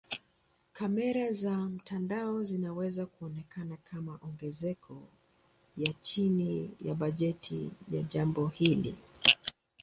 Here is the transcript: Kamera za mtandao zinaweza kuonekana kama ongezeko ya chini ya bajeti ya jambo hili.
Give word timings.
Kamera 0.73 1.31
za 1.31 1.57
mtandao 1.57 2.43
zinaweza 2.43 3.05
kuonekana 3.05 3.77
kama 3.77 4.19
ongezeko 4.21 5.07
ya 5.77 5.93
chini 5.93 6.71
ya 6.81 6.95
bajeti 6.95 7.71
ya 7.91 8.01
jambo 8.03 8.47
hili. 8.47 8.95